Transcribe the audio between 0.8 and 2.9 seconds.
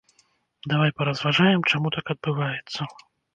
паразважаем, чаму так адбываецца!